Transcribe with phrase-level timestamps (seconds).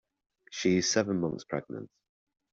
[0.49, 1.91] She is seven months pregnant.